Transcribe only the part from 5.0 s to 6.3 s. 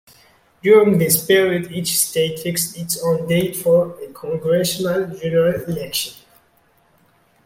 general election.